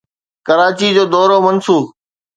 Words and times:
ڪراچي 0.47 0.87
جو 0.95 1.03
دورو 1.13 1.37
منسوخ 1.45 1.85